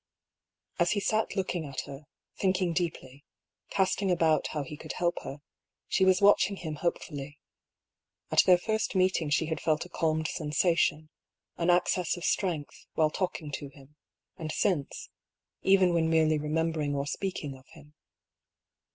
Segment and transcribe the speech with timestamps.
[0.79, 3.23] As he sat looking at her, thinking deeply,
[3.69, 5.43] casting about how he could help her,
[5.87, 7.37] she was watching him hopefully.
[8.31, 11.11] At their first meeting she had felt a calmed sensation,
[11.57, 13.95] an access of strength, while talking to him,
[14.39, 15.11] and since—
[15.61, 17.93] even when merely remembering or speaking of him.